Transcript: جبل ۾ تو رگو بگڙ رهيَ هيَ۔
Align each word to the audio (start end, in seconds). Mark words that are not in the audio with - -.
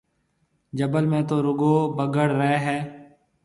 جبل 0.77 1.05
۾ 1.13 1.19
تو 1.29 1.35
رگو 1.45 1.75
بگڙ 1.97 2.27
رهيَ 2.39 2.57
هيَ۔ 2.65 2.77